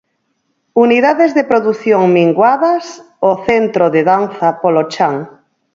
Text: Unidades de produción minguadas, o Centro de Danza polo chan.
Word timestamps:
Unidades 0.83 1.35
de 1.35 1.43
produción 1.51 2.01
minguadas, 2.11 2.85
o 3.29 3.31
Centro 3.47 3.85
de 3.95 4.01
Danza 4.11 4.47
polo 4.61 4.83
chan. 4.93 5.15